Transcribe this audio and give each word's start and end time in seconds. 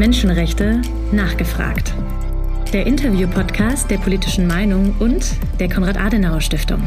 Menschenrechte 0.00 0.80
nachgefragt. 1.12 1.92
Der 2.72 2.86
Interview-Podcast 2.86 3.90
der 3.90 3.98
politischen 3.98 4.46
Meinung 4.46 4.96
und 4.98 5.36
der 5.60 5.68
Konrad-Adenauer-Stiftung. 5.68 6.82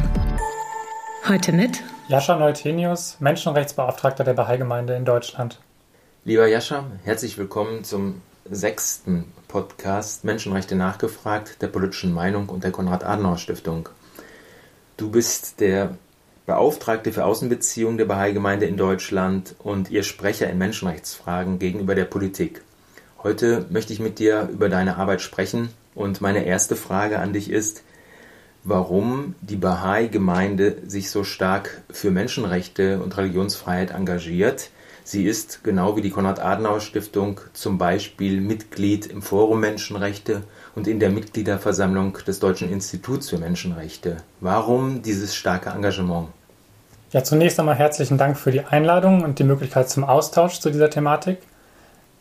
Heute 1.28 1.52
mit 1.52 1.84
Jascha 2.08 2.36
Neutenius, 2.36 3.18
Menschenrechtsbeauftragter 3.20 4.24
der 4.24 4.34
Bahai-Gemeinde 4.34 4.96
in 4.96 5.06
Deutschland. 5.06 5.60
Lieber 6.26 6.48
Jascha, 6.48 6.86
herzlich 7.04 7.38
willkommen 7.38 7.84
zum 7.84 8.24
sechsten 8.50 9.26
Podcast 9.48 10.24
Menschenrechte 10.24 10.74
nachgefragt 10.74 11.62
der 11.62 11.68
politischen 11.68 12.16
Meinung 12.16 12.50
und 12.50 12.64
der 12.64 12.72
Konrad-Adenauer-Stiftung. 12.72 13.90
Du 14.98 15.12
bist 15.12 15.60
der 15.60 16.00
Beauftragte 16.48 17.14
für 17.14 17.26
Außenbeziehungen 17.26 18.00
der 18.00 18.06
Bahai-Gemeinde 18.06 18.66
in 18.66 18.76
Deutschland 18.76 19.54
und 19.60 19.92
ihr 19.92 20.02
Sprecher 20.02 20.50
in 20.50 20.58
Menschenrechtsfragen 20.58 21.60
gegenüber 21.60 21.94
der 21.94 22.06
Politik. 22.06 22.64
Heute 23.24 23.66
möchte 23.70 23.94
ich 23.94 24.02
mit 24.02 24.20
dir 24.20 24.50
über 24.52 24.68
deine 24.68 24.98
Arbeit 24.98 25.22
sprechen 25.22 25.70
und 25.96 26.20
meine 26.20 26.46
erste 26.46 26.76
Frage 26.76 27.20
an 27.20 27.32
dich 27.32 27.50
ist, 27.50 27.82
warum 28.66 29.36
die 29.40 29.56
Bahai-Gemeinde 29.56 30.80
sich 30.86 31.10
so 31.10 31.24
stark 31.24 31.82
für 31.90 32.12
Menschenrechte 32.12 33.02
und 33.02 33.16
Religionsfreiheit 33.16 33.92
engagiert. 33.92 34.72
Sie 35.06 35.26
ist, 35.26 35.64
genau 35.64 35.96
wie 35.96 36.02
die 36.02 36.10
Konrad-Adenauer-Stiftung, 36.10 37.40
zum 37.54 37.78
Beispiel 37.78 38.42
Mitglied 38.42 39.06
im 39.06 39.22
Forum 39.22 39.62
Menschenrechte 39.62 40.44
und 40.76 40.88
in 40.88 41.00
der 41.00 41.10
Mitgliederversammlung 41.10 42.18
des 42.28 42.40
Deutschen 42.40 42.70
Instituts 42.70 43.30
für 43.30 43.38
Menschenrechte. 43.38 44.18
Warum 44.42 45.02
dieses 45.02 45.34
starke 45.34 45.70
Engagement? 45.70 46.28
Ja, 47.12 47.24
zunächst 47.24 47.58
einmal 47.58 47.76
herzlichen 47.76 48.18
Dank 48.18 48.38
für 48.38 48.52
die 48.52 48.66
Einladung 48.66 49.24
und 49.24 49.40
die 49.40 49.44
Möglichkeit 49.46 49.90
zum 49.90 50.04
Austausch 50.04 50.60
zu 50.60 50.72
dieser 50.72 50.90
Thematik. 50.90 51.38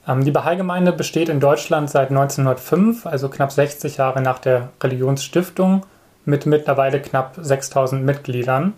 Ähm, 0.07 0.25
die 0.25 0.31
Bahai-Gemeinde 0.31 0.93
besteht 0.93 1.29
in 1.29 1.41
Deutschland 1.41 1.91
seit 1.91 2.11
1905, 2.11 3.07
also 3.07 3.29
knapp 3.29 3.53
60 3.53 3.99
Jahre 3.99 4.21
nach 4.21 4.39
der 4.39 4.71
Religionsstiftung, 4.83 5.85
mit 6.25 6.47
mittlerweile 6.47 7.01
knapp 7.01 7.37
6000 7.41 8.05
Mitgliedern. 8.05 8.75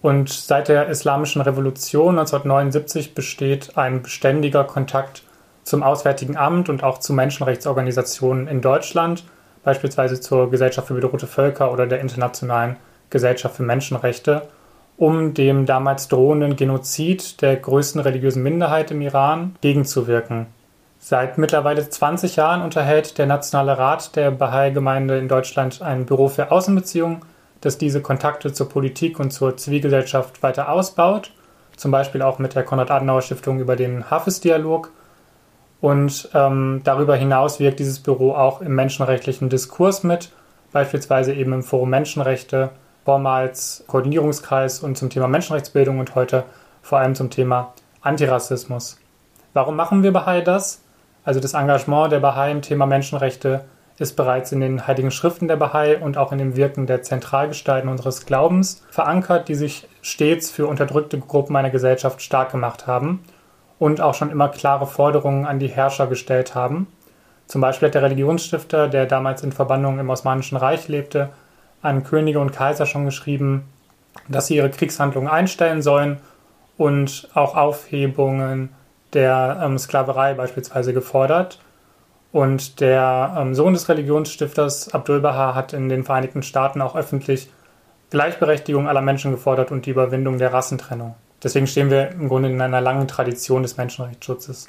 Und 0.00 0.28
seit 0.30 0.68
der 0.68 0.88
Islamischen 0.88 1.42
Revolution 1.42 2.18
1979 2.18 3.14
besteht 3.14 3.76
ein 3.76 4.02
beständiger 4.02 4.64
Kontakt 4.64 5.22
zum 5.64 5.82
Auswärtigen 5.82 6.36
Amt 6.36 6.68
und 6.68 6.84
auch 6.84 6.98
zu 6.98 7.12
Menschenrechtsorganisationen 7.12 8.46
in 8.46 8.60
Deutschland, 8.60 9.24
beispielsweise 9.64 10.20
zur 10.20 10.50
Gesellschaft 10.50 10.88
für 10.88 10.94
bedrohte 10.94 11.26
Völker 11.26 11.72
oder 11.72 11.86
der 11.86 12.00
Internationalen 12.00 12.76
Gesellschaft 13.10 13.56
für 13.56 13.64
Menschenrechte, 13.64 14.42
um 14.98 15.32
dem 15.32 15.64
damals 15.64 16.08
drohenden 16.08 16.56
Genozid 16.56 17.40
der 17.40 17.56
größten 17.56 18.00
religiösen 18.00 18.42
Minderheit 18.42 18.90
im 18.90 19.00
Iran 19.00 19.54
gegenzuwirken. 19.60 20.46
Seit 20.98 21.38
mittlerweile 21.38 21.88
20 21.88 22.34
Jahren 22.34 22.62
unterhält 22.62 23.16
der 23.16 23.26
Nationale 23.26 23.78
Rat 23.78 24.16
der 24.16 24.32
Bahai-Gemeinde 24.32 25.16
in 25.16 25.28
Deutschland 25.28 25.80
ein 25.80 26.04
Büro 26.04 26.26
für 26.26 26.50
Außenbeziehungen, 26.50 27.20
das 27.60 27.78
diese 27.78 28.02
Kontakte 28.02 28.52
zur 28.52 28.68
Politik 28.68 29.20
und 29.20 29.30
zur 29.30 29.56
Zivilgesellschaft 29.56 30.42
weiter 30.42 30.68
ausbaut, 30.68 31.32
zum 31.76 31.92
Beispiel 31.92 32.20
auch 32.20 32.40
mit 32.40 32.56
der 32.56 32.64
Konrad-Adenauer-Stiftung 32.64 33.60
über 33.60 33.76
den 33.76 34.10
Hafiz-Dialog. 34.10 34.90
Und 35.80 36.28
ähm, 36.34 36.80
darüber 36.82 37.14
hinaus 37.14 37.60
wirkt 37.60 37.78
dieses 37.78 38.00
Büro 38.00 38.32
auch 38.32 38.60
im 38.60 38.74
menschenrechtlichen 38.74 39.48
Diskurs 39.48 40.02
mit, 40.02 40.32
beispielsweise 40.72 41.32
eben 41.32 41.52
im 41.52 41.62
Forum 41.62 41.90
Menschenrechte 41.90 42.70
vormals 43.08 43.84
Koordinierungskreis 43.86 44.80
und 44.80 44.98
zum 44.98 45.08
Thema 45.08 45.28
Menschenrechtsbildung 45.28 45.98
und 45.98 46.14
heute 46.14 46.44
vor 46.82 46.98
allem 46.98 47.14
zum 47.14 47.30
Thema 47.30 47.72
Antirassismus. 48.02 48.98
Warum 49.54 49.76
machen 49.76 50.02
wir 50.02 50.12
Bahai 50.12 50.42
das? 50.42 50.82
Also 51.24 51.40
das 51.40 51.54
Engagement 51.54 52.12
der 52.12 52.20
Bahai 52.20 52.50
im 52.50 52.60
Thema 52.60 52.84
Menschenrechte 52.84 53.64
ist 53.98 54.14
bereits 54.14 54.52
in 54.52 54.60
den 54.60 54.86
heiligen 54.86 55.10
Schriften 55.10 55.48
der 55.48 55.56
Bahai 55.56 55.96
und 55.96 56.18
auch 56.18 56.32
in 56.32 56.38
dem 56.38 56.54
Wirken 56.54 56.86
der 56.86 57.00
Zentralgestalten 57.00 57.88
unseres 57.88 58.26
Glaubens 58.26 58.84
verankert, 58.90 59.48
die 59.48 59.54
sich 59.54 59.88
stets 60.02 60.50
für 60.50 60.66
unterdrückte 60.66 61.18
Gruppen 61.18 61.56
einer 61.56 61.70
Gesellschaft 61.70 62.20
stark 62.20 62.50
gemacht 62.50 62.86
haben 62.86 63.24
und 63.78 64.02
auch 64.02 64.12
schon 64.12 64.30
immer 64.30 64.50
klare 64.50 64.86
Forderungen 64.86 65.46
an 65.46 65.58
die 65.58 65.68
Herrscher 65.68 66.08
gestellt 66.08 66.54
haben. 66.54 66.88
Zum 67.46 67.62
Beispiel 67.62 67.88
hat 67.88 67.94
der 67.94 68.02
Religionsstifter, 68.02 68.86
der 68.86 69.06
damals 69.06 69.42
in 69.42 69.52
Verbannung 69.52 69.98
im 69.98 70.10
Osmanischen 70.10 70.58
Reich 70.58 70.88
lebte, 70.88 71.30
an 71.82 72.04
Könige 72.04 72.40
und 72.40 72.52
Kaiser 72.52 72.86
schon 72.86 73.04
geschrieben, 73.04 73.64
dass 74.28 74.48
sie 74.48 74.56
ihre 74.56 74.70
Kriegshandlungen 74.70 75.30
einstellen 75.30 75.82
sollen 75.82 76.18
und 76.76 77.28
auch 77.34 77.56
Aufhebungen 77.56 78.70
der 79.12 79.60
ähm, 79.62 79.78
Sklaverei 79.78 80.34
beispielsweise 80.34 80.92
gefordert. 80.92 81.60
Und 82.30 82.80
der 82.80 83.34
ähm, 83.38 83.54
Sohn 83.54 83.72
des 83.72 83.88
Religionsstifters 83.88 84.92
Abdul 84.92 85.20
Baha 85.20 85.54
hat 85.54 85.72
in 85.72 85.88
den 85.88 86.04
Vereinigten 86.04 86.42
Staaten 86.42 86.82
auch 86.82 86.94
öffentlich 86.94 87.50
Gleichberechtigung 88.10 88.88
aller 88.88 89.00
Menschen 89.00 89.30
gefordert 89.32 89.70
und 89.70 89.86
die 89.86 89.90
Überwindung 89.90 90.38
der 90.38 90.52
Rassentrennung. 90.52 91.14
Deswegen 91.42 91.66
stehen 91.66 91.90
wir 91.90 92.10
im 92.10 92.28
Grunde 92.28 92.50
in 92.50 92.60
einer 92.60 92.80
langen 92.80 93.06
Tradition 93.08 93.62
des 93.62 93.76
Menschenrechtsschutzes. 93.76 94.68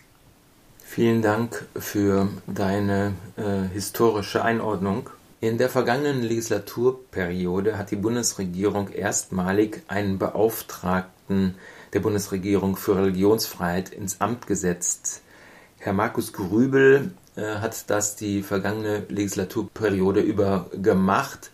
Vielen 0.83 1.21
Dank 1.21 1.67
für 1.75 2.29
deine 2.47 3.13
äh, 3.37 3.73
historische 3.73 4.43
Einordnung. 4.43 5.09
In 5.41 5.57
der 5.57 5.69
vergangenen 5.69 6.22
Legislaturperiode 6.22 7.77
hat 7.77 7.91
die 7.91 7.95
Bundesregierung 7.95 8.89
erstmalig 8.89 9.83
einen 9.88 10.19
Beauftragten 10.19 11.55
der 11.94 12.01
Bundesregierung 12.01 12.75
für 12.75 12.97
Religionsfreiheit 12.97 13.88
ins 13.88 14.19
Amt 14.19 14.47
gesetzt. 14.47 15.22
Herr 15.77 15.94
Markus 15.94 16.33
Grübel 16.33 17.13
äh, 17.38 17.41
hat 17.41 17.89
das 17.89 18.17
die 18.17 18.41
vergangene 18.44 19.05
Legislaturperiode 19.07 20.19
über 20.19 20.66
gemacht. 20.73 21.51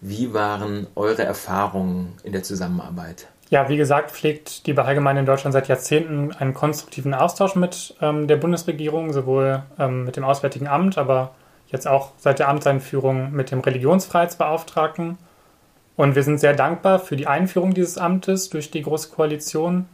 Wie 0.00 0.34
waren 0.34 0.88
eure 0.96 1.22
Erfahrungen 1.22 2.14
in 2.24 2.32
der 2.32 2.42
Zusammenarbeit? 2.42 3.28
Ja, 3.50 3.68
wie 3.68 3.76
gesagt, 3.76 4.10
pflegt 4.10 4.66
die 4.66 4.72
Bahai-Gemeinde 4.72 5.20
in 5.20 5.26
Deutschland 5.26 5.52
seit 5.52 5.68
Jahrzehnten 5.68 6.32
einen 6.32 6.54
konstruktiven 6.54 7.14
Austausch 7.14 7.54
mit 7.54 7.94
ähm, 8.00 8.26
der 8.26 8.36
Bundesregierung, 8.36 9.12
sowohl 9.12 9.62
ähm, 9.78 10.04
mit 10.04 10.16
dem 10.16 10.24
Auswärtigen 10.24 10.66
Amt, 10.66 10.98
aber 10.98 11.36
jetzt 11.68 11.86
auch 11.86 12.12
seit 12.16 12.38
der 12.38 12.48
Amtseinführung 12.48 13.32
mit 13.32 13.50
dem 13.50 13.60
Religionsfreiheitsbeauftragten. 13.60 15.18
Und 15.96 16.14
wir 16.14 16.22
sind 16.22 16.38
sehr 16.38 16.54
dankbar 16.54 16.98
für 16.98 17.16
die 17.16 17.26
Einführung 17.26 17.74
dieses 17.74 17.98
Amtes 17.98 18.50
durch 18.50 18.70
die 18.70 18.82
Große 18.82 19.10
Koalition 19.10 19.86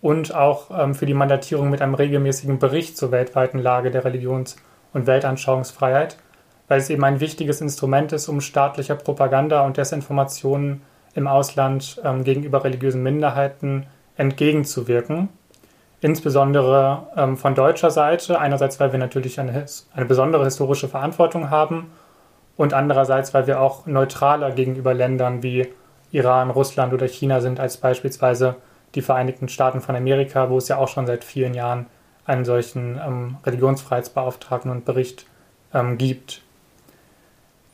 und 0.00 0.34
auch 0.34 0.70
ähm, 0.76 0.94
für 0.94 1.06
die 1.06 1.14
Mandatierung 1.14 1.70
mit 1.70 1.82
einem 1.82 1.94
regelmäßigen 1.94 2.58
Bericht 2.58 2.96
zur 2.96 3.12
weltweiten 3.12 3.58
Lage 3.58 3.90
der 3.90 4.04
Religions- 4.04 4.56
und 4.92 5.06
Weltanschauungsfreiheit, 5.06 6.16
weil 6.68 6.78
es 6.78 6.90
eben 6.90 7.04
ein 7.04 7.20
wichtiges 7.20 7.60
Instrument 7.60 8.12
ist, 8.12 8.28
um 8.28 8.40
staatlicher 8.40 8.94
Propaganda 8.94 9.64
und 9.66 9.76
Desinformationen 9.76 10.82
im 11.14 11.26
Ausland 11.26 12.00
ähm, 12.04 12.24
gegenüber 12.24 12.64
religiösen 12.64 13.02
Minderheiten 13.02 13.86
entgegenzuwirken 14.16 15.28
insbesondere 16.00 17.08
ähm, 17.16 17.36
von 17.36 17.54
deutscher 17.54 17.90
Seite. 17.90 18.38
Einerseits, 18.38 18.80
weil 18.80 18.92
wir 18.92 18.98
natürlich 18.98 19.38
eine, 19.38 19.66
eine 19.94 20.06
besondere 20.06 20.44
historische 20.44 20.88
Verantwortung 20.88 21.50
haben 21.50 21.90
und 22.56 22.74
andererseits, 22.74 23.32
weil 23.34 23.46
wir 23.46 23.60
auch 23.60 23.86
neutraler 23.86 24.52
gegenüber 24.52 24.94
Ländern 24.94 25.42
wie 25.42 25.68
Iran, 26.12 26.50
Russland 26.50 26.92
oder 26.92 27.06
China 27.06 27.40
sind 27.40 27.60
als 27.60 27.76
beispielsweise 27.76 28.56
die 28.94 29.02
Vereinigten 29.02 29.48
Staaten 29.48 29.80
von 29.80 29.94
Amerika, 29.94 30.50
wo 30.50 30.58
es 30.58 30.68
ja 30.68 30.76
auch 30.76 30.88
schon 30.88 31.06
seit 31.06 31.24
vielen 31.24 31.54
Jahren 31.54 31.86
einen 32.24 32.44
solchen 32.44 33.00
ähm, 33.04 33.36
Religionsfreiheitsbeauftragten 33.44 34.70
und 34.70 34.84
Bericht 34.84 35.26
ähm, 35.72 35.98
gibt. 35.98 36.42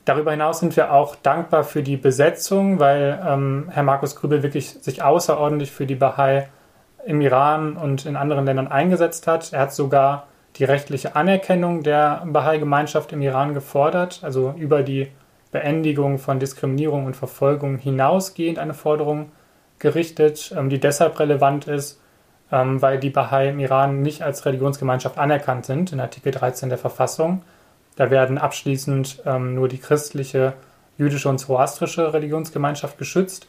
Darüber 0.04 0.30
hinaus 0.30 0.60
sind 0.60 0.76
wir 0.76 0.92
auch 0.92 1.16
dankbar 1.16 1.64
für 1.64 1.82
die 1.82 1.96
Besetzung, 1.96 2.78
weil 2.78 3.20
ähm, 3.26 3.68
Herr 3.72 3.82
Markus 3.82 4.14
Grübel 4.14 4.42
wirklich 4.42 4.70
sich 4.70 5.02
außerordentlich 5.02 5.72
für 5.72 5.86
die 5.86 5.96
Bahai 5.96 6.48
im 7.06 7.20
Iran 7.20 7.76
und 7.76 8.04
in 8.04 8.16
anderen 8.16 8.44
Ländern 8.44 8.68
eingesetzt 8.68 9.26
hat. 9.26 9.52
Er 9.52 9.60
hat 9.60 9.72
sogar 9.72 10.26
die 10.56 10.64
rechtliche 10.64 11.16
Anerkennung 11.16 11.82
der 11.82 12.22
Bahai-Gemeinschaft 12.26 13.12
im 13.12 13.22
Iran 13.22 13.54
gefordert, 13.54 14.20
also 14.22 14.54
über 14.56 14.82
die 14.82 15.08
Beendigung 15.52 16.18
von 16.18 16.40
Diskriminierung 16.40 17.06
und 17.06 17.16
Verfolgung 17.16 17.78
hinausgehend 17.78 18.58
eine 18.58 18.74
Forderung 18.74 19.30
gerichtet, 19.78 20.52
ähm, 20.56 20.68
die 20.68 20.80
deshalb 20.80 21.18
relevant 21.20 21.68
ist, 21.68 22.00
ähm, 22.50 22.82
weil 22.82 22.98
die 22.98 23.10
Bahai 23.10 23.50
im 23.50 23.60
Iran 23.60 24.02
nicht 24.02 24.22
als 24.22 24.44
Religionsgemeinschaft 24.44 25.18
anerkannt 25.18 25.66
sind 25.66 25.92
in 25.92 26.00
Artikel 26.00 26.32
13 26.32 26.68
der 26.68 26.78
Verfassung. 26.78 27.42
Da 27.96 28.10
werden 28.10 28.38
abschließend 28.38 29.22
ähm, 29.24 29.54
nur 29.54 29.68
die 29.68 29.78
christliche, 29.78 30.54
jüdische 30.98 31.28
und 31.28 31.38
zoroastrische 31.38 32.12
Religionsgemeinschaft 32.12 32.98
geschützt 32.98 33.46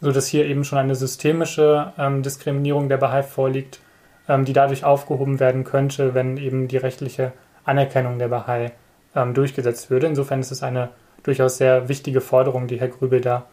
sodass 0.00 0.26
hier 0.26 0.46
eben 0.46 0.64
schon 0.64 0.78
eine 0.78 0.94
systemische 0.94 1.92
ähm, 1.98 2.22
Diskriminierung 2.22 2.88
der 2.88 2.98
Bahai 2.98 3.22
vorliegt, 3.22 3.80
ähm, 4.28 4.44
die 4.44 4.52
dadurch 4.52 4.84
aufgehoben 4.84 5.40
werden 5.40 5.64
könnte, 5.64 6.14
wenn 6.14 6.36
eben 6.36 6.68
die 6.68 6.76
rechtliche 6.76 7.32
Anerkennung 7.64 8.18
der 8.18 8.28
Bahai 8.28 8.72
ähm, 9.14 9.34
durchgesetzt 9.34 9.90
würde. 9.90 10.06
Insofern 10.06 10.40
ist 10.40 10.52
es 10.52 10.62
eine 10.62 10.90
durchaus 11.22 11.58
sehr 11.58 11.88
wichtige 11.88 12.20
Forderung, 12.20 12.66
die 12.66 12.78
Herr 12.78 12.88
Grübel 12.88 13.20
da 13.20 13.46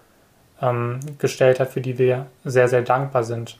ähm, 0.61 0.99
gestellt 1.17 1.59
hat, 1.59 1.69
für 1.69 1.81
die 1.81 1.97
wir 1.97 2.27
sehr, 2.43 2.67
sehr 2.67 2.81
dankbar 2.81 3.23
sind. 3.23 3.57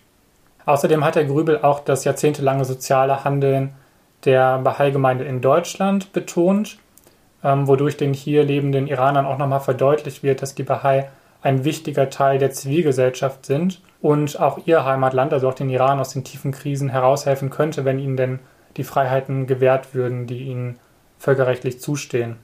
Außerdem 0.65 1.03
hat 1.03 1.15
Herr 1.15 1.25
Grübel 1.25 1.61
auch 1.61 1.79
das 1.79 2.03
jahrzehntelange 2.03 2.65
soziale 2.65 3.23
Handeln 3.23 3.73
der 4.25 4.59
Bahai-Gemeinde 4.59 5.25
in 5.25 5.41
Deutschland 5.41 6.13
betont, 6.13 6.77
ähm, 7.43 7.67
wodurch 7.67 7.97
den 7.97 8.13
hier 8.13 8.43
lebenden 8.43 8.87
Iranern 8.87 9.25
auch 9.25 9.37
nochmal 9.37 9.59
verdeutlicht 9.59 10.23
wird, 10.23 10.41
dass 10.41 10.55
die 10.55 10.63
Bahai 10.63 11.09
ein 11.43 11.65
wichtiger 11.65 12.09
Teil 12.09 12.39
der 12.39 12.51
Zivilgesellschaft 12.51 13.45
sind 13.45 13.81
und 14.01 14.39
auch 14.39 14.65
ihr 14.65 14.85
Heimatland, 14.85 15.33
also 15.33 15.49
auch 15.49 15.53
den 15.53 15.69
Iran, 15.69 15.99
aus 15.99 16.13
den 16.13 16.23
tiefen 16.23 16.51
Krisen 16.51 16.89
heraushelfen 16.89 17.49
könnte, 17.49 17.85
wenn 17.85 17.99
ihnen 17.99 18.17
denn 18.17 18.39
die 18.77 18.83
Freiheiten 18.83 19.45
gewährt 19.45 19.93
würden, 19.93 20.25
die 20.25 20.39
ihnen 20.39 20.79
völkerrechtlich 21.19 21.79
zustehen. 21.79 22.37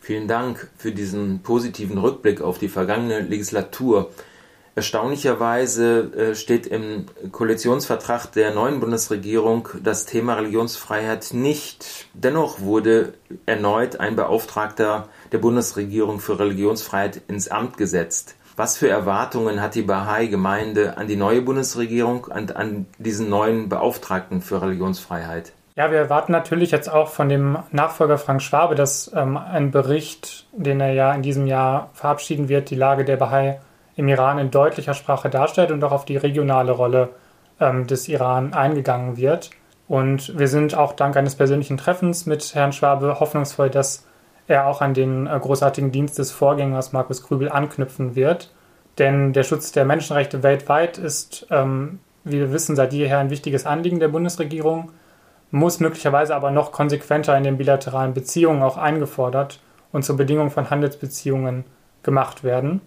Vielen 0.00 0.28
Dank 0.28 0.70
für 0.76 0.92
diesen 0.92 1.42
positiven 1.42 1.98
Rückblick 1.98 2.40
auf 2.40 2.58
die 2.58 2.68
vergangene 2.68 3.20
Legislatur. 3.20 4.10
Erstaunlicherweise 4.74 6.12
äh, 6.14 6.34
steht 6.34 6.66
im 6.66 7.06
Koalitionsvertrag 7.32 8.32
der 8.32 8.54
neuen 8.54 8.80
Bundesregierung 8.80 9.68
das 9.82 10.06
Thema 10.06 10.34
Religionsfreiheit 10.34 11.34
nicht. 11.34 12.06
Dennoch 12.14 12.60
wurde 12.60 13.14
erneut 13.46 14.00
ein 14.00 14.16
Beauftragter 14.16 15.08
der 15.32 15.38
Bundesregierung 15.38 16.20
für 16.20 16.38
Religionsfreiheit 16.38 17.20
ins 17.28 17.48
Amt 17.48 17.76
gesetzt. 17.76 18.36
Was 18.60 18.76
für 18.76 18.90
Erwartungen 18.90 19.62
hat 19.62 19.74
die 19.74 19.80
Bahai-Gemeinde 19.80 20.98
an 20.98 21.06
die 21.06 21.16
neue 21.16 21.40
Bundesregierung 21.40 22.24
und 22.24 22.56
an 22.56 22.84
diesen 22.98 23.30
neuen 23.30 23.70
Beauftragten 23.70 24.42
für 24.42 24.60
Religionsfreiheit? 24.60 25.52
Ja, 25.76 25.90
wir 25.90 25.96
erwarten 25.96 26.32
natürlich 26.32 26.70
jetzt 26.70 26.92
auch 26.92 27.08
von 27.08 27.30
dem 27.30 27.56
Nachfolger 27.70 28.18
Frank 28.18 28.42
Schwabe, 28.42 28.74
dass 28.74 29.10
ähm, 29.16 29.38
ein 29.38 29.70
Bericht, 29.70 30.44
den 30.52 30.78
er 30.78 30.92
ja 30.92 31.10
in 31.14 31.22
diesem 31.22 31.46
Jahr 31.46 31.88
verabschieden 31.94 32.50
wird, 32.50 32.68
die 32.68 32.74
Lage 32.74 33.06
der 33.06 33.16
Bahai 33.16 33.60
im 33.96 34.08
Iran 34.08 34.38
in 34.38 34.50
deutlicher 34.50 34.92
Sprache 34.92 35.30
darstellt 35.30 35.70
und 35.70 35.82
auch 35.82 35.92
auf 35.92 36.04
die 36.04 36.18
regionale 36.18 36.72
Rolle 36.72 37.08
ähm, 37.60 37.86
des 37.86 38.08
Iran 38.08 38.52
eingegangen 38.52 39.16
wird. 39.16 39.48
Und 39.88 40.38
wir 40.38 40.48
sind 40.48 40.74
auch 40.74 40.92
dank 40.92 41.16
eines 41.16 41.34
persönlichen 41.34 41.78
Treffens 41.78 42.26
mit 42.26 42.54
Herrn 42.54 42.74
Schwabe 42.74 43.20
hoffnungsvoll, 43.20 43.70
dass 43.70 44.04
er 44.50 44.66
auch 44.66 44.80
an 44.80 44.94
den 44.94 45.26
äh, 45.26 45.38
großartigen 45.40 45.92
Dienst 45.92 46.18
des 46.18 46.32
Vorgängers 46.32 46.92
Markus 46.92 47.22
Krübel 47.22 47.48
anknüpfen 47.48 48.14
wird. 48.16 48.52
Denn 48.98 49.32
der 49.32 49.44
Schutz 49.44 49.72
der 49.72 49.84
Menschenrechte 49.84 50.42
weltweit 50.42 50.98
ist, 50.98 51.46
ähm, 51.50 52.00
wie 52.24 52.38
wir 52.38 52.52
wissen, 52.52 52.76
seit 52.76 52.92
jeher 52.92 53.18
ein 53.18 53.30
wichtiges 53.30 53.64
Anliegen 53.64 54.00
der 54.00 54.08
Bundesregierung, 54.08 54.90
muss 55.52 55.80
möglicherweise 55.80 56.34
aber 56.34 56.50
noch 56.50 56.72
konsequenter 56.72 57.36
in 57.36 57.44
den 57.44 57.56
bilateralen 57.56 58.12
Beziehungen 58.12 58.62
auch 58.62 58.76
eingefordert 58.76 59.60
und 59.92 60.04
zur 60.04 60.16
Bedingung 60.16 60.50
von 60.50 60.68
Handelsbeziehungen 60.68 61.64
gemacht 62.02 62.44
werden. 62.44 62.80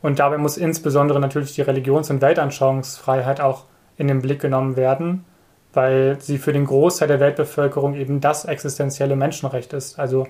Und 0.00 0.18
dabei 0.18 0.38
muss 0.38 0.56
insbesondere 0.56 1.20
natürlich 1.20 1.54
die 1.54 1.62
Religions- 1.62 2.10
und 2.10 2.20
Weltanschauungsfreiheit 2.20 3.40
auch 3.40 3.64
in 3.96 4.08
den 4.08 4.22
Blick 4.22 4.40
genommen 4.40 4.76
werden, 4.76 5.24
weil 5.72 6.20
sie 6.20 6.38
für 6.38 6.52
den 6.52 6.66
Großteil 6.66 7.08
der 7.08 7.20
Weltbevölkerung 7.20 7.94
eben 7.94 8.20
das 8.20 8.44
existenzielle 8.44 9.16
Menschenrecht 9.16 9.72
ist. 9.72 9.98
Also 9.98 10.26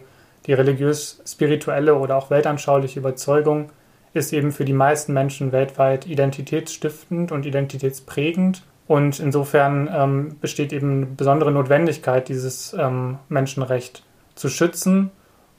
die 0.47 0.53
religiös-spirituelle 0.53 1.95
oder 1.95 2.17
auch 2.17 2.31
weltanschauliche 2.31 3.01
Überzeugung 3.01 3.71
ist 4.13 4.33
eben 4.33 4.53
für 4.53 4.65
die 4.65 4.73
meisten 4.73 5.13
Menschen 5.13 5.53
weltweit 5.53 6.07
identitätsstiftend 6.07 7.33
und 7.33 7.47
identitätsprägend. 7.47 8.63
Und 8.87 9.19
insofern 9.19 9.91
ähm, 9.93 10.37
besteht 10.41 10.73
eben 10.73 10.91
eine 10.91 11.07
besondere 11.07 11.51
Notwendigkeit, 11.51 12.29
dieses 12.29 12.75
ähm, 12.75 13.19
Menschenrecht 13.29 14.05
zu 14.35 14.49
schützen 14.49 15.11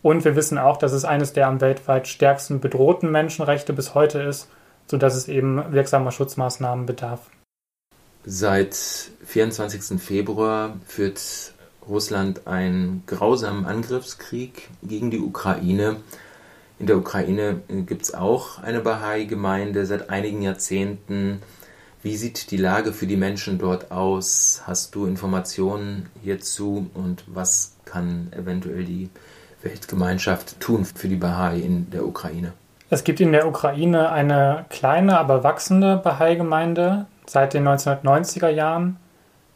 und 0.06 0.24
wir 0.24 0.36
wissen 0.36 0.60
auch, 0.60 0.78
dass 0.78 0.92
es 0.92 1.04
eines 1.04 1.34
der 1.34 1.48
am 1.48 1.62
weltweit 1.62 2.08
stärksten 2.08 2.60
bedrohten 2.60 3.10
Menschenrechte 3.10 3.74
bis 3.74 3.96
heute 3.96 4.22
ist, 4.22 4.48
sodass 4.86 5.16
es 5.16 5.28
eben 5.28 5.74
wirksamer 5.74 6.12
Schutzmaßnahmen 6.12 6.86
bedarf. 6.86 7.22
Seit 8.24 8.76
24. 8.76 10.00
Februar 10.00 10.78
führt 10.86 11.55
Russland 11.88 12.48
einen 12.48 13.04
grausamen 13.06 13.66
Angriffskrieg 13.66 14.70
gegen 14.84 15.12
die 15.12 15.20
Ukraine. 15.20 15.98
In 16.80 16.88
der 16.88 16.98
Ukraine 16.98 17.62
gibt 17.68 18.04
es 18.04 18.14
auch 18.14 18.60
eine 18.62 18.82
Bahai-Gemeinde 18.82 19.86
seit 19.86 20.10
einigen 20.10 20.42
Jahrzehnten. 20.42 21.42
Wie 22.02 22.18
sieht 22.18 22.52
die 22.52 22.58
Lage 22.58 22.94
für 22.94 23.08
die 23.08 23.18
Menschen 23.18 23.58
dort 23.58 23.92
aus? 23.92 24.62
Hast 24.66 24.94
du 24.94 25.06
Informationen 25.06 26.10
hierzu 26.22 26.90
und 26.94 27.24
was 27.28 27.76
kann 27.86 28.32
eventuell 28.32 28.84
die 28.84 29.10
Weltgemeinschaft 29.62 30.60
tun 30.60 30.86
für 30.86 31.08
die 31.08 31.16
Bahai 31.16 31.60
in 31.60 31.90
der 31.90 32.06
Ukraine? 32.06 32.54
Es 32.90 33.04
gibt 33.04 33.20
in 33.20 33.32
der 33.32 33.48
Ukraine 33.48 34.12
eine 34.12 34.66
kleine, 34.70 35.18
aber 35.18 35.44
wachsende 35.44 35.98
Bahai-Gemeinde 35.98 37.08
seit 37.26 37.54
den 37.54 37.68
1990er 37.68 38.50
Jahren, 38.50 38.98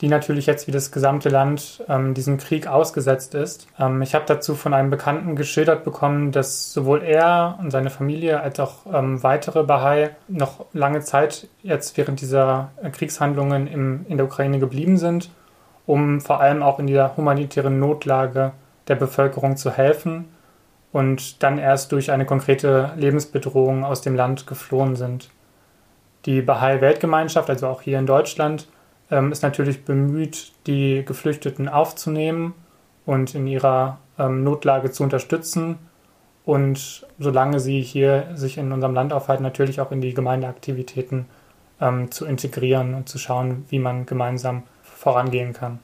die 0.01 0.07
natürlich 0.07 0.45
jetzt 0.45 0.67
wie 0.67 0.71
das 0.71 0.91
gesamte 0.91 1.29
Land 1.29 1.83
ähm, 1.89 2.13
diesem 2.13 2.37
Krieg 2.37 2.67
ausgesetzt 2.67 3.35
ist. 3.35 3.67
Ähm, 3.77 4.01
ich 4.01 4.15
habe 4.15 4.25
dazu 4.27 4.55
von 4.55 4.73
einem 4.73 4.89
Bekannten 4.89 5.35
geschildert 5.35 5.83
bekommen, 5.83 6.31
dass 6.31 6.71
sowohl 6.71 7.03
er 7.03 7.57
und 7.59 7.71
seine 7.71 7.89
Familie 7.89 8.39
als 8.39 8.59
auch 8.59 8.85
ähm, 8.93 9.21
weitere 9.23 9.63
Bahai 9.63 10.11
noch 10.27 10.65
lange 10.71 11.01
Zeit 11.01 11.47
jetzt 11.63 11.97
während 11.97 12.21
dieser 12.21 12.71
Kriegshandlungen 12.91 13.67
im, 13.67 14.05
in 14.07 14.17
der 14.17 14.25
Ukraine 14.25 14.59
geblieben 14.59 14.97
sind, 14.97 15.31
um 15.85 16.21
vor 16.21 16.39
allem 16.39 16.63
auch 16.63 16.79
in 16.79 16.87
dieser 16.87 17.17
humanitären 17.17 17.79
Notlage 17.79 18.53
der 18.87 18.95
Bevölkerung 18.95 19.57
zu 19.57 19.71
helfen 19.71 20.25
und 20.93 21.43
dann 21.43 21.57
erst 21.57 21.91
durch 21.91 22.11
eine 22.11 22.25
konkrete 22.25 22.91
Lebensbedrohung 22.95 23.83
aus 23.83 24.01
dem 24.01 24.15
Land 24.15 24.47
geflohen 24.47 24.95
sind. 24.95 25.29
Die 26.25 26.41
Bahai-Weltgemeinschaft, 26.41 27.49
also 27.49 27.67
auch 27.67 27.81
hier 27.81 27.99
in 27.99 28.05
Deutschland, 28.05 28.67
ähm, 29.11 29.31
ist 29.31 29.43
natürlich 29.43 29.85
bemüht, 29.85 30.53
die 30.67 31.03
Geflüchteten 31.05 31.67
aufzunehmen 31.69 32.53
und 33.05 33.35
in 33.35 33.47
ihrer 33.47 33.99
ähm, 34.17 34.43
Notlage 34.43 34.91
zu 34.91 35.03
unterstützen 35.03 35.79
und 36.45 37.05
solange 37.19 37.59
sie 37.59 37.81
hier 37.81 38.29
sich 38.35 38.57
in 38.57 38.71
unserem 38.71 38.93
Land 38.93 39.13
aufhalten, 39.13 39.43
natürlich 39.43 39.81
auch 39.81 39.91
in 39.91 40.01
die 40.01 40.13
Gemeindeaktivitäten 40.13 41.25
ähm, 41.79 42.11
zu 42.11 42.25
integrieren 42.25 42.93
und 42.93 43.07
zu 43.07 43.17
schauen, 43.17 43.65
wie 43.69 43.79
man 43.79 44.05
gemeinsam 44.05 44.63
vorangehen 44.81 45.53
kann. 45.53 45.79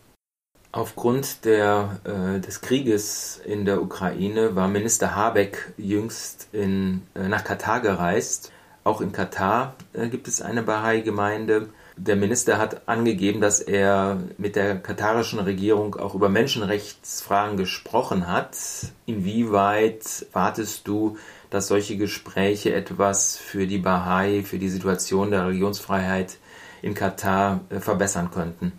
Aufgrund 0.72 1.46
der, 1.46 2.00
äh, 2.04 2.42
des 2.42 2.60
Krieges 2.62 3.40
in 3.46 3.64
der 3.64 3.82
Ukraine 3.82 4.56
war 4.56 4.68
Minister 4.68 5.16
Habeck 5.16 5.74
jüngst 5.78 6.50
in, 6.52 7.04
äh, 7.16 7.30
nach 7.30 7.46
Katar 7.46 7.80
gereist. 7.80 8.52
Auch 8.84 9.00
in 9.00 9.14
Katar 9.14 9.76
äh, 9.94 10.10
gibt 10.10 10.28
es 10.28 10.42
eine 10.42 10.64
Bahai-Gemeinde. 10.64 11.70
Der 11.98 12.18
Minister 12.18 12.58
hat 12.58 12.90
angegeben, 12.90 13.40
dass 13.40 13.62
er 13.62 14.18
mit 14.38 14.58
der 14.58 14.78
katarischen 14.78 15.40
Regierung 15.40 15.96
auch 15.96 16.14
über 16.14 16.28
Menschenrechtsfragen 16.28 17.56
gesprochen 17.56 18.28
hat. 18.28 18.58
Inwieweit 19.06 20.26
wartest 20.34 20.88
du, 20.88 21.18
dass 21.50 21.68
solche 21.68 21.96
Gespräche 21.96 22.74
etwas 22.74 23.38
für 23.38 23.66
die 23.66 23.78
Bahai, 23.78 24.44
für 24.44 24.60
die 24.60 24.68
Situation 24.68 25.32
der 25.32 25.48
Religionsfreiheit 25.48 26.38
in 26.82 26.94
Katar 26.94 27.62
äh, 27.70 27.80
verbessern 27.80 28.30
könnten? 28.30 28.74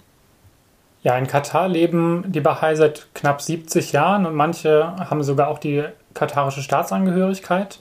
Ja, 1.02 1.16
in 1.16 1.26
Katar 1.26 1.68
leben 1.68 2.24
die 2.26 2.40
Bahai 2.40 2.74
seit 2.74 3.14
knapp 3.14 3.40
70 3.40 3.92
Jahren 3.92 4.26
und 4.26 4.34
manche 4.34 4.94
haben 4.98 5.22
sogar 5.22 5.48
auch 5.48 5.58
die 5.58 5.84
katarische 6.14 6.62
Staatsangehörigkeit. 6.62 7.80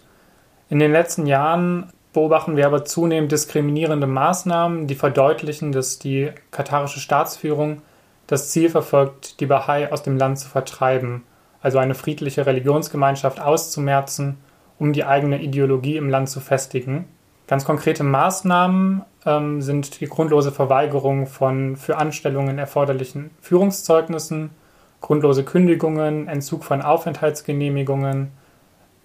In 0.69 0.79
den 0.79 0.91
letzten 0.91 1.25
Jahren 1.25 1.91
beobachten 2.15 2.55
wir 2.55 2.65
aber 2.65 2.85
zunehmend 2.85 3.31
diskriminierende 3.31 4.07
Maßnahmen, 4.07 4.87
die 4.87 4.95
verdeutlichen, 4.95 5.71
dass 5.71 5.99
die 5.99 6.31
katarische 6.49 6.99
Staatsführung 6.99 7.81
das 8.25 8.49
Ziel 8.49 8.69
verfolgt, 8.69 9.39
die 9.39 9.45
Bahai 9.45 9.91
aus 9.91 10.01
dem 10.01 10.17
Land 10.17 10.39
zu 10.39 10.47
vertreiben, 10.47 11.23
also 11.61 11.77
eine 11.77 11.93
friedliche 11.93 12.45
Religionsgemeinschaft 12.45 13.39
auszumerzen, 13.39 14.37
um 14.79 14.93
die 14.93 15.03
eigene 15.03 15.41
Ideologie 15.41 15.97
im 15.97 16.09
Land 16.09 16.29
zu 16.29 16.39
festigen. 16.39 17.05
Ganz 17.47 17.65
konkrete 17.65 18.03
Maßnahmen 18.03 19.03
ähm, 19.25 19.61
sind 19.61 19.99
die 19.99 20.07
grundlose 20.07 20.51
Verweigerung 20.51 21.27
von 21.27 21.75
für 21.75 21.97
Anstellungen 21.97 22.57
erforderlichen 22.57 23.29
Führungszeugnissen, 23.41 24.49
grundlose 25.01 25.43
Kündigungen, 25.43 26.27
Entzug 26.27 26.63
von 26.63 26.81
Aufenthaltsgenehmigungen, 26.81 28.31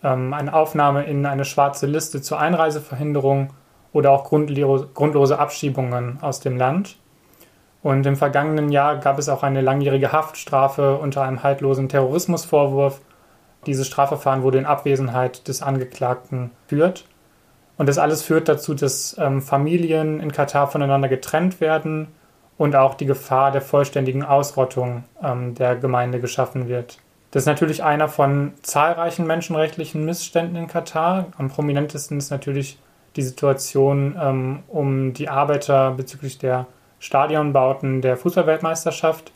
ähm, 0.02 0.32
eine 0.32 0.54
Aufnahme 0.54 1.04
in 1.04 1.26
eine 1.26 1.44
schwarze 1.44 1.86
Liste 1.86 2.22
zur 2.22 2.40
Einreiseverhinderung 2.40 3.52
oder 3.92 4.12
auch 4.12 4.24
grundlose 4.24 5.38
Abschiebungen 5.38 6.18
aus 6.20 6.40
dem 6.40 6.56
Land. 6.56 6.96
Und 7.82 8.04
im 8.06 8.16
vergangenen 8.16 8.70
Jahr 8.70 8.98
gab 8.98 9.18
es 9.18 9.28
auch 9.28 9.42
eine 9.42 9.62
langjährige 9.62 10.12
Haftstrafe 10.12 10.98
unter 10.98 11.22
einem 11.22 11.42
haltlosen 11.42 11.88
Terrorismusvorwurf. 11.88 13.00
Dieses 13.66 13.86
Strafverfahren 13.86 14.42
wurde 14.42 14.58
in 14.58 14.66
Abwesenheit 14.66 15.48
des 15.48 15.62
Angeklagten 15.62 16.50
geführt. 16.68 17.04
Und 17.78 17.88
das 17.88 17.96
alles 17.96 18.22
führt 18.22 18.48
dazu, 18.48 18.74
dass 18.74 19.16
ähm, 19.18 19.40
Familien 19.40 20.20
in 20.20 20.32
Katar 20.32 20.68
voneinander 20.68 21.08
getrennt 21.08 21.62
werden 21.62 22.08
und 22.58 22.76
auch 22.76 22.94
die 22.94 23.06
Gefahr 23.06 23.50
der 23.52 23.62
vollständigen 23.62 24.22
Ausrottung 24.22 25.04
ähm, 25.22 25.54
der 25.54 25.76
Gemeinde 25.76 26.20
geschaffen 26.20 26.68
wird. 26.68 26.98
Das 27.30 27.44
ist 27.44 27.46
natürlich 27.46 27.84
einer 27.84 28.08
von 28.08 28.52
zahlreichen 28.62 29.26
menschenrechtlichen 29.26 30.04
Missständen 30.04 30.56
in 30.56 30.66
Katar. 30.66 31.26
Am 31.38 31.48
prominentesten 31.48 32.18
ist 32.18 32.30
natürlich 32.30 32.78
die 33.16 33.22
Situation 33.22 34.16
ähm, 34.20 34.62
um 34.68 35.12
die 35.12 35.28
Arbeiter 35.28 35.92
bezüglich 35.92 36.38
der 36.38 36.66
Stadionbauten 36.98 38.02
der 38.02 38.16
Fußballweltmeisterschaft. 38.16 39.32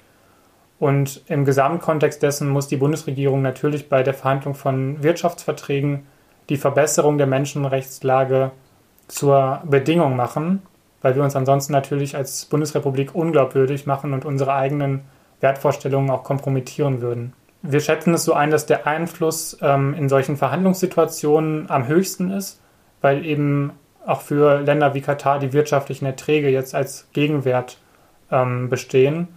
Und 0.80 1.22
im 1.28 1.44
Gesamtkontext 1.44 2.22
dessen 2.22 2.48
muss 2.48 2.66
die 2.66 2.76
Bundesregierung 2.76 3.42
natürlich 3.42 3.88
bei 3.88 4.02
der 4.02 4.14
Verhandlung 4.14 4.54
von 4.54 5.02
Wirtschaftsverträgen 5.02 6.06
die 6.48 6.56
Verbesserung 6.56 7.16
der 7.16 7.28
Menschenrechtslage 7.28 8.50
zur 9.06 9.62
Bedingung 9.64 10.16
machen, 10.16 10.62
weil 11.00 11.14
wir 11.14 11.22
uns 11.22 11.36
ansonsten 11.36 11.72
natürlich 11.72 12.16
als 12.16 12.44
Bundesrepublik 12.46 13.14
unglaubwürdig 13.14 13.86
machen 13.86 14.12
und 14.12 14.24
unsere 14.24 14.54
eigenen 14.54 15.02
Wertvorstellungen 15.40 16.10
auch 16.10 16.24
kompromittieren 16.24 17.00
würden. 17.00 17.32
Wir 17.66 17.80
schätzen 17.80 18.12
es 18.12 18.24
so 18.24 18.34
ein, 18.34 18.50
dass 18.50 18.66
der 18.66 18.86
Einfluss 18.86 19.56
ähm, 19.62 19.94
in 19.94 20.10
solchen 20.10 20.36
Verhandlungssituationen 20.36 21.70
am 21.70 21.88
höchsten 21.88 22.30
ist, 22.30 22.60
weil 23.00 23.24
eben 23.24 23.72
auch 24.04 24.20
für 24.20 24.60
Länder 24.60 24.92
wie 24.92 25.00
Katar 25.00 25.38
die 25.38 25.54
wirtschaftlichen 25.54 26.04
Erträge 26.04 26.50
jetzt 26.50 26.74
als 26.74 27.08
Gegenwert 27.14 27.78
ähm, 28.30 28.68
bestehen. 28.68 29.28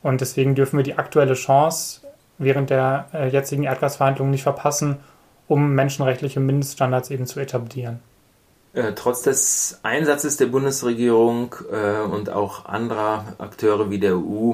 Und 0.00 0.20
deswegen 0.20 0.54
dürfen 0.54 0.76
wir 0.76 0.84
die 0.84 0.96
aktuelle 0.96 1.34
Chance 1.34 2.02
während 2.38 2.70
der 2.70 3.08
äh, 3.12 3.28
jetzigen 3.28 3.64
Erdgasverhandlungen 3.64 4.30
nicht 4.30 4.44
verpassen, 4.44 5.00
um 5.48 5.74
menschenrechtliche 5.74 6.38
Mindeststandards 6.38 7.10
eben 7.10 7.26
zu 7.26 7.40
etablieren. 7.40 7.98
Äh, 8.74 8.92
trotz 8.94 9.22
des 9.22 9.80
Einsatzes 9.82 10.36
der 10.36 10.46
Bundesregierung 10.46 11.56
äh, 11.72 12.00
und 12.00 12.30
auch 12.30 12.64
anderer 12.64 13.24
Akteure 13.38 13.90
wie 13.90 13.98
der 13.98 14.16
EU 14.16 14.52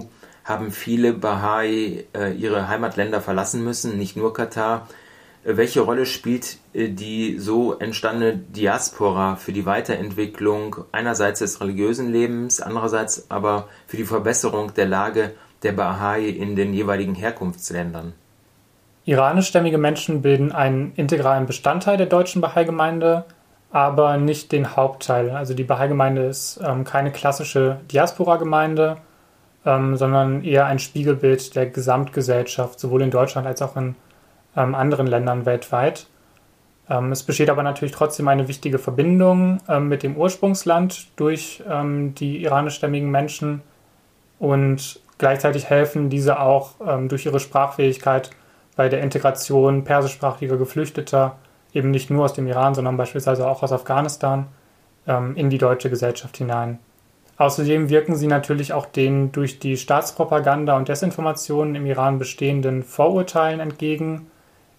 haben 0.49 0.71
viele 0.71 1.12
Bahai 1.12 2.07
äh, 2.14 2.33
ihre 2.33 2.69
Heimatländer 2.69 3.21
verlassen 3.21 3.62
müssen, 3.62 3.99
nicht 3.99 4.17
nur 4.17 4.33
Katar. 4.33 4.88
Äh, 5.45 5.57
welche 5.59 5.83
Rolle 5.83 6.07
spielt 6.07 6.57
äh, 6.73 6.88
die 6.88 7.38
so 7.38 7.75
entstandene 7.75 8.37
Diaspora 8.37 9.37
für 9.37 9.52
die 9.52 9.67
Weiterentwicklung 9.67 10.76
einerseits 10.90 11.40
des 11.40 11.61
religiösen 11.61 12.11
Lebens, 12.11 12.61
andererseits 12.61 13.31
aber 13.31 13.69
für 13.87 13.99
die 13.99 14.05
Verbesserung 14.05 14.73
der 14.75 14.87
Lage 14.87 15.35
der 15.62 15.73
Bahai 15.73 16.25
in 16.25 16.57
den 16.57 16.73
jeweiligen 16.73 17.14
Herkunftsländern? 17.14 18.14
Iranischstämmige 19.05 19.78
Menschen 19.78 20.23
bilden 20.23 20.52
einen 20.52 20.93
integralen 20.95 21.47
Bestandteil 21.47 21.97
der 21.97 22.07
deutschen 22.07 22.40
Bahai-Gemeinde, 22.40 23.25
aber 23.71 24.17
nicht 24.17 24.52
den 24.52 24.76
Hauptteil. 24.76 25.31
Also 25.31 25.52
die 25.52 25.64
Bahai-Gemeinde 25.64 26.23
ist 26.23 26.61
ähm, 26.64 26.85
keine 26.85 27.11
klassische 27.11 27.81
Diaspora-Gemeinde, 27.90 28.99
ähm, 29.65 29.97
sondern 29.97 30.45
eher 30.45 30.67
ein 30.67 30.79
Spiegelbild 30.79 31.55
der 31.57 31.67
Gesamtgesellschaft, 31.67 32.79
sowohl 32.79 33.03
in 33.03 33.11
Deutschland 33.11 33.47
als 33.47 33.62
auch 33.62 33.77
in 33.77 33.97
ähm, 34.57 34.75
anderen 34.75 35.07
Ländern 35.07 35.47
weltweit. 35.47 36.07
Ähm, 36.88 37.12
es 37.12 37.23
besteht 37.23 37.50
aber 37.50 37.62
natürlich 37.62 37.93
trotzdem 37.93 38.29
eine 38.29 38.49
wichtige 38.49 38.79
Verbindung 38.79 39.61
ähm, 39.69 39.88
mit 39.88 40.03
dem 40.03 40.17
Ursprungsland 40.17 41.09
durch 41.17 41.62
ähm, 41.69 42.15
die 42.15 42.43
iranischstämmigen 42.43 43.11
Menschen 43.11 43.62
und 44.38 45.00
gleichzeitig 45.19 45.69
helfen 45.69 46.11
diese 46.11 46.41
auch 46.41 46.75
ähm, 46.87 47.09
durch 47.09 47.27
ihre 47.27 47.41
Sprachfähigkeit 47.41 48.31
bei 48.77 48.88
der 48.88 49.03
Integration 49.03 49.85
persischsprachiger 49.85 50.57
Geflüchteter, 50.57 51.37
eben 51.75 51.91
nicht 51.91 52.11
nur 52.11 52.25
aus 52.25 52.33
dem 52.33 52.47
Iran, 52.47 52.75
sondern 52.75 52.97
beispielsweise 52.97 53.47
auch 53.47 53.62
aus 53.62 53.73
Afghanistan, 53.73 54.47
in 55.35 55.49
die 55.49 55.57
deutsche 55.57 55.88
Gesellschaft 55.88 56.37
hinein. 56.37 56.81
Außerdem 57.38 57.88
wirken 57.88 58.16
sie 58.16 58.26
natürlich 58.26 58.73
auch 58.73 58.85
den 58.85 59.30
durch 59.30 59.61
die 59.61 59.76
Staatspropaganda 59.76 60.76
und 60.76 60.88
Desinformationen 60.88 61.76
im 61.76 61.87
Iran 61.87 62.18
bestehenden 62.18 62.83
Vorurteilen 62.83 63.61
entgegen, 63.61 64.26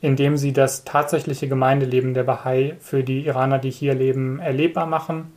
indem 0.02 0.36
sie 0.36 0.52
das 0.52 0.84
tatsächliche 0.84 1.48
Gemeindeleben 1.48 2.14
der 2.14 2.24
Bahai 2.24 2.76
für 2.82 3.04
die 3.04 3.26
Iraner, 3.26 3.60
die 3.60 3.72
hier 3.72 3.94
leben, 3.94 4.40
erlebbar 4.40 4.88
machen. 4.88 5.32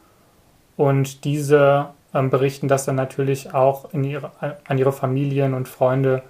Und 0.77 1.25
diese 1.25 1.91
ähm, 2.13 2.31
berichten 2.31 2.67
das 2.67 2.87
dann 2.87 2.97
natürlich 2.97 3.55
auch 3.55 3.95
ihre, 3.95 4.33
an 4.67 4.79
ihre 4.79 4.93
Familien 4.93 5.55
und 5.55 5.69
Freunde 5.69 6.25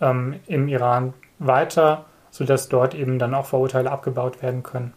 ähm, 0.00 0.40
im 0.48 0.66
Iran 0.66 1.14
weiter, 1.38 2.04
sodass 2.32 2.68
dort 2.68 2.94
eben 2.94 3.20
dann 3.20 3.34
auch 3.34 3.46
Vorurteile 3.46 3.92
abgebaut 3.92 4.42
werden 4.42 4.64
können. 4.64 4.92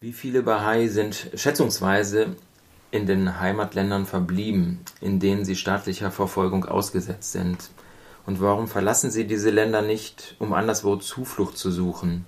Wie 0.00 0.12
viele 0.12 0.42
Bahai 0.42 0.86
sind 0.86 1.30
schätzungsweise 1.34 2.36
in 2.90 3.06
den 3.06 3.40
Heimatländern 3.40 4.06
verblieben, 4.06 4.80
in 5.00 5.20
denen 5.20 5.44
sie 5.44 5.56
staatlicher 5.56 6.10
Verfolgung 6.10 6.64
ausgesetzt 6.64 7.32
sind? 7.32 7.70
Und 8.26 8.40
warum 8.40 8.68
verlassen 8.68 9.10
sie 9.10 9.26
diese 9.26 9.50
Länder 9.50 9.82
nicht, 9.82 10.36
um 10.38 10.52
anderswo 10.52 10.96
Zuflucht 10.96 11.56
zu 11.56 11.70
suchen? 11.70 12.26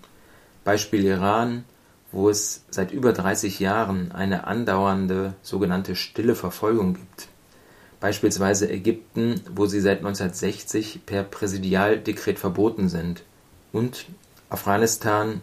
Beispiel 0.64 1.04
Iran, 1.04 1.64
wo 2.12 2.28
es 2.28 2.64
seit 2.70 2.92
über 2.92 3.12
30 3.12 3.58
Jahren 3.58 4.12
eine 4.12 4.46
andauernde 4.46 5.34
sogenannte 5.42 5.96
stille 5.96 6.34
Verfolgung 6.34 6.94
gibt. 6.94 7.28
Beispielsweise 8.00 8.70
Ägypten, 8.70 9.40
wo 9.54 9.66
sie 9.66 9.80
seit 9.80 9.98
1960 9.98 11.06
per 11.06 11.22
Präsidialdekret 11.22 12.38
verboten 12.38 12.88
sind. 12.88 13.22
Und 13.72 14.06
Afghanistan, 14.50 15.40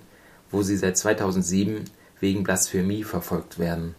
wo 0.52 0.62
sie 0.62 0.78
seit 0.78 0.98
2007 0.98 1.86
wegen 2.20 2.44
Blasphemie 2.44 3.04
verfolgt 3.04 3.60
werden. 3.60 3.96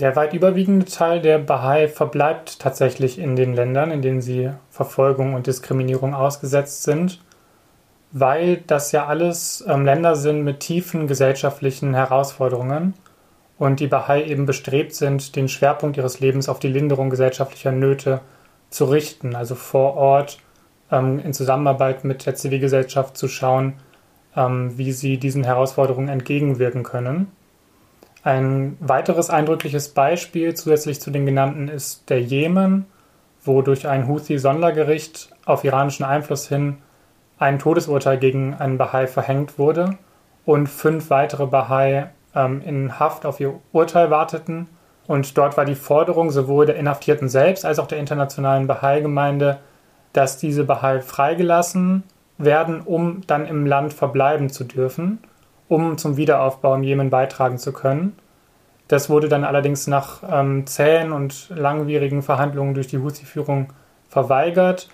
Der 0.00 0.14
weit 0.14 0.32
überwiegende 0.32 0.86
Teil 0.86 1.20
der 1.20 1.38
Bahai 1.38 1.88
verbleibt 1.88 2.60
tatsächlich 2.60 3.18
in 3.18 3.34
den 3.34 3.52
Ländern, 3.52 3.90
in 3.90 4.00
denen 4.00 4.20
sie 4.20 4.50
Verfolgung 4.70 5.34
und 5.34 5.48
Diskriminierung 5.48 6.14
ausgesetzt 6.14 6.84
sind, 6.84 7.20
weil 8.12 8.58
das 8.68 8.92
ja 8.92 9.06
alles 9.06 9.64
ähm, 9.66 9.84
Länder 9.84 10.14
sind 10.14 10.44
mit 10.44 10.60
tiefen 10.60 11.08
gesellschaftlichen 11.08 11.94
Herausforderungen 11.94 12.94
und 13.58 13.80
die 13.80 13.88
Bahai 13.88 14.22
eben 14.22 14.46
bestrebt 14.46 14.94
sind, 14.94 15.34
den 15.34 15.48
Schwerpunkt 15.48 15.96
ihres 15.96 16.20
Lebens 16.20 16.48
auf 16.48 16.60
die 16.60 16.68
Linderung 16.68 17.10
gesellschaftlicher 17.10 17.72
Nöte 17.72 18.20
zu 18.70 18.84
richten, 18.84 19.34
also 19.34 19.56
vor 19.56 19.96
Ort 19.96 20.38
ähm, 20.92 21.18
in 21.18 21.32
Zusammenarbeit 21.32 22.04
mit 22.04 22.24
der 22.24 22.36
Zivilgesellschaft 22.36 23.16
zu 23.16 23.26
schauen, 23.26 23.72
ähm, 24.36 24.78
wie 24.78 24.92
sie 24.92 25.18
diesen 25.18 25.42
Herausforderungen 25.42 26.08
entgegenwirken 26.08 26.84
können. 26.84 27.32
Ein 28.24 28.76
weiteres 28.80 29.30
eindrückliches 29.30 29.90
Beispiel 29.90 30.54
zusätzlich 30.54 31.00
zu 31.00 31.10
den 31.10 31.24
genannten 31.24 31.68
ist 31.68 32.10
der 32.10 32.20
Jemen, 32.20 32.86
wo 33.44 33.62
durch 33.62 33.86
ein 33.86 34.08
Houthi-Sondergericht 34.08 35.30
auf 35.44 35.64
iranischen 35.64 36.04
Einfluss 36.04 36.48
hin 36.48 36.78
ein 37.38 37.58
Todesurteil 37.58 38.18
gegen 38.18 38.54
einen 38.54 38.78
Bahai 38.78 39.06
verhängt 39.06 39.58
wurde 39.58 39.96
und 40.44 40.66
fünf 40.66 41.10
weitere 41.10 41.46
Bahai 41.46 42.10
ähm, 42.34 42.60
in 42.62 42.98
Haft 42.98 43.24
auf 43.24 43.38
ihr 43.38 43.54
Urteil 43.72 44.10
warteten. 44.10 44.68
Und 45.06 45.38
dort 45.38 45.56
war 45.56 45.64
die 45.64 45.76
Forderung 45.76 46.30
sowohl 46.30 46.66
der 46.66 46.76
Inhaftierten 46.76 47.28
selbst 47.28 47.64
als 47.64 47.78
auch 47.78 47.86
der 47.86 47.98
internationalen 47.98 48.66
Bahai-Gemeinde, 48.66 49.58
dass 50.12 50.38
diese 50.38 50.64
Bahai 50.64 51.00
freigelassen 51.00 52.02
werden, 52.36 52.80
um 52.80 53.22
dann 53.26 53.46
im 53.46 53.64
Land 53.64 53.94
verbleiben 53.94 54.50
zu 54.50 54.64
dürfen 54.64 55.20
um 55.68 55.98
zum 55.98 56.16
Wiederaufbau 56.16 56.74
im 56.74 56.82
Jemen 56.82 57.10
beitragen 57.10 57.58
zu 57.58 57.72
können. 57.72 58.16
Das 58.88 59.10
wurde 59.10 59.28
dann 59.28 59.44
allerdings 59.44 59.86
nach 59.86 60.22
ähm, 60.28 60.66
zähen 60.66 61.12
und 61.12 61.50
langwierigen 61.50 62.22
Verhandlungen 62.22 62.74
durch 62.74 62.86
die 62.86 62.98
Houthi-Führung 62.98 63.72
verweigert 64.08 64.88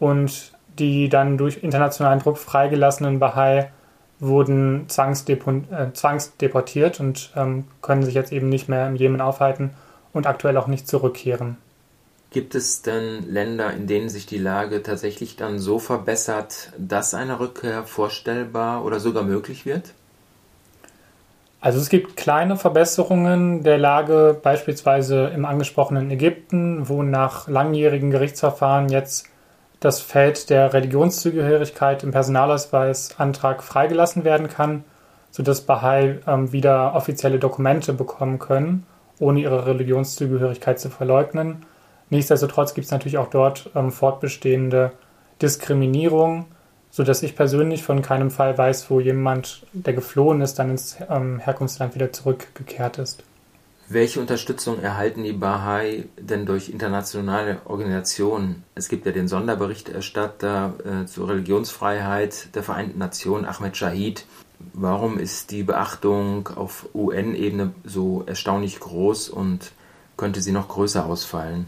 und 0.00 0.52
die 0.78 1.08
dann 1.08 1.38
durch 1.38 1.62
internationalen 1.62 2.18
Druck 2.18 2.38
freigelassenen 2.38 3.18
Bahai 3.18 3.70
wurden 4.18 4.86
äh, 4.86 5.92
zwangsdeportiert 5.92 7.00
und 7.00 7.32
ähm, 7.36 7.64
können 7.82 8.02
sich 8.02 8.14
jetzt 8.14 8.32
eben 8.32 8.48
nicht 8.48 8.68
mehr 8.68 8.88
im 8.88 8.96
Jemen 8.96 9.20
aufhalten 9.20 9.70
und 10.12 10.26
aktuell 10.26 10.56
auch 10.56 10.66
nicht 10.66 10.88
zurückkehren. 10.88 11.58
Gibt 12.30 12.54
es 12.54 12.82
denn 12.82 13.30
Länder, 13.30 13.72
in 13.72 13.86
denen 13.86 14.08
sich 14.08 14.26
die 14.26 14.38
Lage 14.38 14.82
tatsächlich 14.82 15.36
dann 15.36 15.58
so 15.58 15.78
verbessert, 15.78 16.72
dass 16.76 17.14
eine 17.14 17.38
Rückkehr 17.40 17.84
vorstellbar 17.84 18.84
oder 18.84 19.00
sogar 19.00 19.22
möglich 19.22 19.64
wird? 19.64 19.94
Also 21.66 21.80
es 21.80 21.88
gibt 21.88 22.16
kleine 22.16 22.56
Verbesserungen 22.56 23.64
der 23.64 23.76
Lage, 23.76 24.38
beispielsweise 24.40 25.32
im 25.34 25.44
angesprochenen 25.44 26.08
Ägypten, 26.12 26.88
wo 26.88 27.02
nach 27.02 27.48
langjährigen 27.48 28.12
Gerichtsverfahren 28.12 28.88
jetzt 28.88 29.26
das 29.80 30.00
Feld 30.00 30.48
der 30.48 30.72
Religionszugehörigkeit 30.72 32.04
im 32.04 32.12
Personalausweisantrag 32.12 33.64
freigelassen 33.64 34.22
werden 34.22 34.46
kann, 34.46 34.84
sodass 35.32 35.62
Bahai 35.62 36.20
ähm, 36.28 36.52
wieder 36.52 36.94
offizielle 36.94 37.40
Dokumente 37.40 37.92
bekommen 37.92 38.38
können, 38.38 38.86
ohne 39.18 39.40
ihre 39.40 39.66
Religionszugehörigkeit 39.66 40.78
zu 40.78 40.88
verleugnen. 40.88 41.66
Nichtsdestotrotz 42.10 42.74
gibt 42.74 42.84
es 42.84 42.92
natürlich 42.92 43.18
auch 43.18 43.30
dort 43.30 43.70
ähm, 43.74 43.90
fortbestehende 43.90 44.92
Diskriminierung 45.42 46.46
sodass 46.96 47.22
ich 47.22 47.36
persönlich 47.36 47.82
von 47.82 48.00
keinem 48.00 48.30
Fall 48.30 48.56
weiß, 48.56 48.90
wo 48.90 49.00
jemand, 49.00 49.66
der 49.74 49.92
geflohen 49.92 50.40
ist, 50.40 50.54
dann 50.54 50.70
ins 50.70 50.96
ähm, 51.10 51.38
Herkunftsland 51.38 51.94
wieder 51.94 52.10
zurückgekehrt 52.10 52.96
ist. 52.96 53.22
Welche 53.90 54.18
Unterstützung 54.18 54.80
erhalten 54.80 55.22
die 55.22 55.34
Bahai 55.34 56.06
denn 56.18 56.46
durch 56.46 56.70
internationale 56.70 57.58
Organisationen? 57.66 58.64
Es 58.74 58.88
gibt 58.88 59.04
ja 59.04 59.12
den 59.12 59.28
Sonderberichterstatter 59.28 61.02
äh, 61.02 61.06
zur 61.06 61.28
Religionsfreiheit 61.28 62.54
der 62.54 62.62
Vereinten 62.62 62.98
Nationen, 62.98 63.44
Ahmed 63.44 63.76
Shahid. 63.76 64.24
Warum 64.72 65.18
ist 65.18 65.50
die 65.50 65.64
Beachtung 65.64 66.48
auf 66.56 66.88
UN-Ebene 66.94 67.72
so 67.84 68.24
erstaunlich 68.24 68.80
groß 68.80 69.28
und 69.28 69.72
könnte 70.16 70.40
sie 70.40 70.52
noch 70.52 70.68
größer 70.68 71.04
ausfallen? 71.04 71.66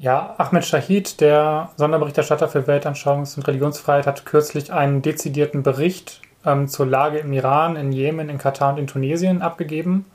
Ja, 0.00 0.34
Ahmed 0.38 0.64
Shahid, 0.64 1.20
der 1.20 1.68
Sonderberichterstatter 1.76 2.48
für 2.48 2.62
Weltanschauungs- 2.62 3.36
und 3.36 3.46
Religionsfreiheit, 3.46 4.06
hat 4.06 4.24
kürzlich 4.24 4.72
einen 4.72 5.02
dezidierten 5.02 5.62
Bericht 5.62 6.22
ähm, 6.46 6.68
zur 6.68 6.86
Lage 6.86 7.18
im 7.18 7.30
Iran, 7.34 7.76
in 7.76 7.92
Jemen, 7.92 8.30
in 8.30 8.38
Katar 8.38 8.72
und 8.72 8.78
in 8.78 8.86
Tunesien 8.86 9.42
abgegeben. 9.42 10.06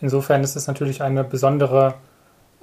Insofern 0.00 0.42
ist 0.42 0.56
es 0.56 0.68
natürlich 0.68 1.02
eine 1.02 1.22
besondere 1.22 1.96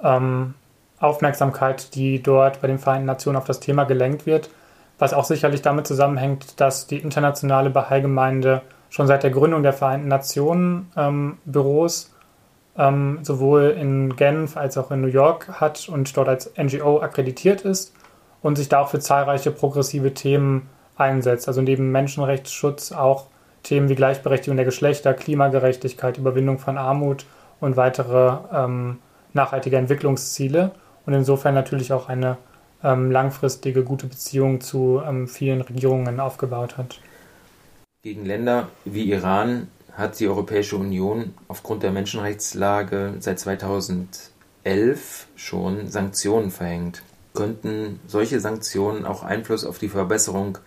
ähm, 0.02 0.54
Aufmerksamkeit, 0.98 1.94
die 1.94 2.20
dort 2.20 2.60
bei 2.60 2.66
den 2.66 2.80
Vereinten 2.80 3.06
Nationen 3.06 3.36
auf 3.36 3.44
das 3.44 3.60
Thema 3.60 3.84
gelenkt 3.84 4.26
wird, 4.26 4.50
was 4.98 5.14
auch 5.14 5.24
sicherlich 5.24 5.62
damit 5.62 5.86
zusammenhängt, 5.86 6.60
dass 6.60 6.88
die 6.88 6.98
internationale 6.98 7.70
Bahai-Gemeinde 7.70 8.62
schon 8.90 9.06
seit 9.06 9.22
der 9.22 9.30
Gründung 9.30 9.62
der 9.62 9.74
Vereinten 9.74 10.08
Nationen 10.08 10.90
ähm, 10.96 11.38
Büros 11.44 12.13
ähm, 12.76 13.20
sowohl 13.22 13.76
in 13.78 14.16
Genf 14.16 14.56
als 14.56 14.76
auch 14.78 14.90
in 14.90 15.00
New 15.00 15.08
York 15.08 15.60
hat 15.60 15.88
und 15.88 16.16
dort 16.16 16.28
als 16.28 16.52
NGO 16.56 17.00
akkreditiert 17.00 17.62
ist 17.62 17.94
und 18.42 18.56
sich 18.56 18.68
da 18.68 18.80
auch 18.80 18.88
für 18.88 19.00
zahlreiche 19.00 19.50
progressive 19.50 20.14
Themen 20.14 20.68
einsetzt. 20.96 21.48
Also 21.48 21.62
neben 21.62 21.92
Menschenrechtsschutz 21.92 22.92
auch 22.92 23.26
Themen 23.62 23.88
wie 23.88 23.94
Gleichberechtigung 23.94 24.56
der 24.56 24.66
Geschlechter, 24.66 25.14
Klimagerechtigkeit, 25.14 26.18
Überwindung 26.18 26.58
von 26.58 26.76
Armut 26.76 27.24
und 27.60 27.76
weitere 27.76 28.36
ähm, 28.52 28.98
nachhaltige 29.32 29.76
Entwicklungsziele 29.76 30.72
und 31.06 31.14
insofern 31.14 31.54
natürlich 31.54 31.92
auch 31.92 32.08
eine 32.08 32.36
ähm, 32.82 33.10
langfristige 33.10 33.82
gute 33.82 34.06
Beziehung 34.06 34.60
zu 34.60 35.02
ähm, 35.06 35.26
vielen 35.28 35.62
Regierungen 35.62 36.20
aufgebaut 36.20 36.76
hat. 36.76 37.00
Gegen 38.02 38.26
Länder 38.26 38.68
wie 38.84 39.10
Iran 39.10 39.68
hat 39.96 40.18
die 40.18 40.28
Europäische 40.28 40.76
Union 40.76 41.34
aufgrund 41.48 41.82
der 41.82 41.92
Menschenrechtslage 41.92 43.14
seit 43.20 43.38
2011 43.38 45.28
schon 45.36 45.88
Sanktionen 45.88 46.50
verhängt. 46.50 47.02
Könnten 47.32 48.00
solche 48.06 48.40
Sanktionen 48.40 49.04
auch 49.04 49.22
Einfluss 49.22 49.64
auf 49.64 49.78
die 49.78 49.88
Verbesserung 49.88 50.58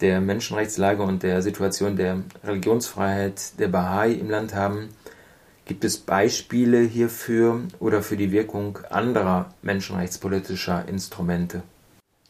der 0.00 0.20
Menschenrechtslage 0.20 1.02
und 1.02 1.22
der 1.22 1.42
Situation 1.42 1.96
der 1.96 2.22
Religionsfreiheit 2.44 3.58
der 3.58 3.68
Bahai 3.68 4.12
im 4.12 4.30
Land 4.30 4.54
haben? 4.54 4.88
Gibt 5.64 5.84
es 5.84 5.96
Beispiele 5.96 6.80
hierfür 6.80 7.62
oder 7.78 8.02
für 8.02 8.16
die 8.16 8.32
Wirkung 8.32 8.78
anderer 8.90 9.54
menschenrechtspolitischer 9.62 10.88
Instrumente? 10.88 11.62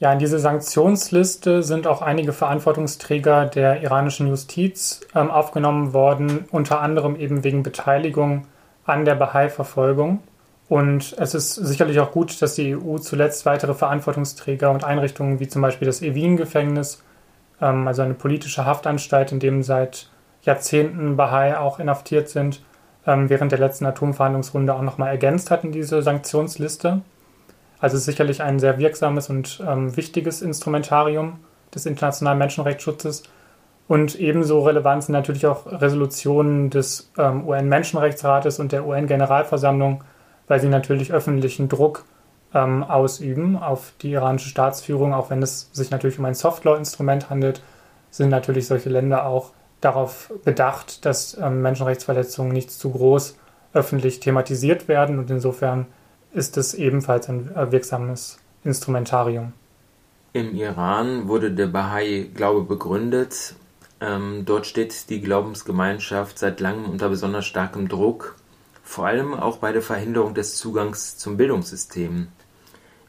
Ja, 0.03 0.13
in 0.13 0.19
diese 0.19 0.41
Sanktionsliste 0.41 1.63
sind 1.63 1.87
auch 1.87 2.03
einige 2.03 2.33
Verantwortungsträger 2.33 3.47
der 3.47 3.83
iranischen 3.83 4.27
Justiz 4.27 5.01
ähm, 5.15 5.31
aufgenommen 5.31 5.93
worden, 5.93 6.47
unter 6.51 6.81
anderem 6.81 7.15
eben 7.15 7.45
wegen 7.45 7.63
Beteiligung 7.63 8.49
an 8.85 9.05
der 9.05 9.15
Bahai-Verfolgung. 9.15 10.19
Und 10.69 11.15
es 11.21 11.35
ist 11.35 11.55
sicherlich 11.55 12.01
auch 12.01 12.11
gut, 12.11 12.43
dass 12.43 12.57
die 12.57 12.75
EU 12.75 12.99
zuletzt 12.99 13.47
weitere 13.47 13.75
Verantwortungsträger 13.75 14.73
und 14.73 14.83
Einrichtungen 14.83 15.39
wie 15.39 15.47
zum 15.47 15.63
Beispiel 15.63 15.87
das 15.87 16.03
Evin-Gefängnis, 16.03 17.01
ähm, 17.61 17.87
also 17.87 18.03
eine 18.03 18.15
politische 18.15 18.67
Haftanstalt, 18.67 19.31
in 19.31 19.39
dem 19.39 19.63
seit 19.63 20.11
Jahrzehnten 20.43 21.17
Bahai 21.17 21.57
auch 21.57 21.79
inhaftiert 21.79 22.29
sind, 22.29 22.61
ähm, 23.07 23.31
während 23.31 23.53
der 23.53 23.61
letzten 23.61 23.87
Atomverhandlungsrunde 23.87 24.75
auch 24.75 24.83
nochmal 24.83 25.11
ergänzt 25.11 25.53
hat 25.53 25.63
in 25.63 25.71
diese 25.71 26.03
Sanktionsliste. 26.03 27.03
Also 27.83 27.99
sicherlich 27.99 28.41
ein 28.41 28.61
sehr 28.61 28.79
wirksames 28.79 29.29
und 29.29 29.61
ähm, 29.67 29.97
wichtiges 29.97 30.41
Instrumentarium 30.41 31.41
des 31.75 31.85
internationalen 31.85 32.39
Menschenrechtsschutzes. 32.39 33.25
Und 33.89 34.15
ebenso 34.21 34.61
relevant 34.61 35.03
sind 35.03 35.15
natürlich 35.15 35.47
auch 35.47 35.67
Resolutionen 35.67 36.71
des 36.71 37.11
ähm, 37.19 37.45
UN-Menschenrechtsrates 37.45 38.61
und 38.61 38.71
der 38.71 38.87
UN-Generalversammlung, 38.87 40.05
weil 40.47 40.61
sie 40.61 40.69
natürlich 40.69 41.13
öffentlichen 41.13 41.69
Druck 41.69 42.05
ähm, 42.55 42.85
ausüben 42.85 43.57
auf 43.57 43.95
die 44.01 44.13
iranische 44.13 44.49
Staatsführung, 44.49 45.13
auch 45.13 45.31
wenn 45.31 45.43
es 45.43 45.69
sich 45.73 45.91
natürlich 45.91 46.21
um 46.21 46.25
ein 46.25 46.35
Softlaw-Instrument 46.35 47.31
handelt, 47.31 47.65
sind 48.11 48.29
natürlich 48.29 48.69
solche 48.69 48.91
Länder 48.91 49.27
auch 49.27 49.51
darauf 49.81 50.33
bedacht, 50.45 51.05
dass 51.05 51.37
ähm, 51.37 51.63
Menschenrechtsverletzungen 51.63 52.53
nicht 52.53 52.71
zu 52.71 52.93
groß 52.93 53.37
öffentlich 53.73 54.21
thematisiert 54.21 54.87
werden 54.87 55.19
und 55.19 55.33
insofern 55.33 55.87
ist 56.33 56.57
es 56.57 56.75
ebenfalls 56.75 57.29
ein 57.29 57.51
wirksames 57.55 58.39
Instrumentarium. 58.65 59.53
Im 60.33 60.55
Iran 60.55 61.29
wurde 61.29 61.51
der 61.51 61.67
Bahai-Glaube 61.67 62.63
begründet. 62.63 63.55
Ähm, 64.01 64.45
dort 64.47 64.67
steht 64.67 65.11
die 65.11 65.21
Glaubensgemeinschaft 65.21 66.39
seit 66.39 66.61
langem 66.61 66.87
unter 66.87 67.09
besonders 67.09 67.45
starkem 67.45 67.89
Druck, 67.89 68.37
vor 68.83 69.07
allem 69.07 69.35
auch 69.35 69.59
bei 69.59 69.73
der 69.73 69.83
Verhinderung 69.83 70.35
des 70.35 70.57
Zugangs 70.57 71.19
zum 71.19 71.37
Bildungssystem. 71.37 72.29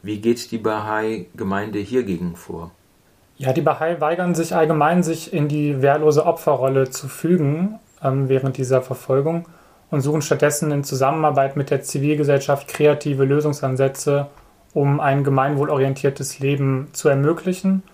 Wie 0.02 0.20
geht 0.20 0.50
die 0.50 0.58
Bahai-Gemeinde 0.58 1.78
hiergegen 1.78 2.36
vor? 2.36 2.70
Ja, 3.36 3.52
die 3.52 3.62
Bahai 3.62 4.00
weigern 4.00 4.34
sich 4.34 4.54
allgemein, 4.54 5.02
sich 5.02 5.32
in 5.32 5.48
die 5.48 5.82
wehrlose 5.82 6.26
Opferrolle 6.26 6.90
zu 6.90 7.08
fügen 7.08 7.80
ähm, 8.02 8.28
während 8.28 8.58
dieser 8.58 8.82
Verfolgung 8.82 9.46
und 9.94 10.00
suchen 10.00 10.22
stattdessen 10.22 10.72
in 10.72 10.82
Zusammenarbeit 10.82 11.56
mit 11.56 11.70
der 11.70 11.82
Zivilgesellschaft 11.82 12.66
kreative 12.66 13.24
Lösungsansätze, 13.24 14.26
um 14.72 14.98
ein 14.98 15.22
gemeinwohlorientiertes 15.22 16.40
Leben 16.40 16.88
zu 16.92 17.08
ermöglichen. 17.08 17.84